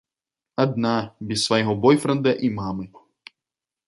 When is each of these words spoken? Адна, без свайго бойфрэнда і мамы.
Адна, 0.63 0.93
без 1.31 1.43
свайго 1.49 1.75
бойфрэнда 1.83 2.31
і 2.47 2.53
мамы. 2.57 2.85